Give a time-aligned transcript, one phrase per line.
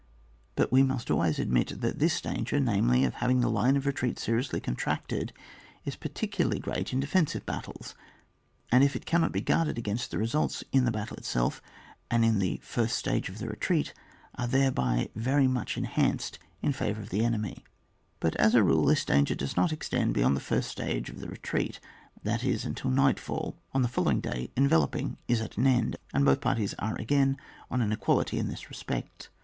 [0.55, 4.17] But we must always admit that this danger, namely, of having the line of retreat
[4.17, 5.31] seriously contracted,
[5.85, 7.93] is particularly great in defensive battles,
[8.71, 11.61] and if it cannot be guarded against, the results in the battle itself,
[12.09, 13.93] and in the first stage of the retreat
[14.33, 14.47] are.
[14.47, 17.63] thereby very much enhanced in fa vour of the enemy.
[18.19, 21.27] But as a rule this danger does not extend beyond the first stage of the
[21.27, 21.79] re treat,
[22.23, 26.25] that is, until night fall; on the following day enveloping is at an end, and
[26.25, 27.37] both parties are again
[27.69, 29.29] on an equality in this respect.